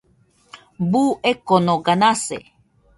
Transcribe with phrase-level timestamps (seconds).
[0.95, 2.37] Buu ekonoga nase